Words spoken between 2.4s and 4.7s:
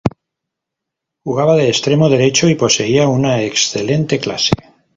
y poseía una excelente clase.